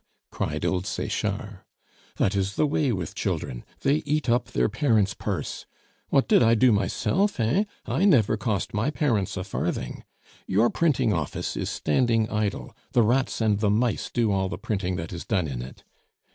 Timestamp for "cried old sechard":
0.31-1.59